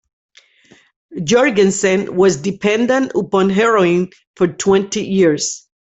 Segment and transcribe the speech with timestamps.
[1.23, 5.67] Jourgensen was dependent upon heroin for twenty years.